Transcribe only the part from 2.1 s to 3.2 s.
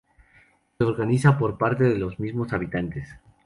mismos habitantes.